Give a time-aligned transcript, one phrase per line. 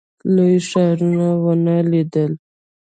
[0.35, 2.31] لوی ښارونه ونه لیدل.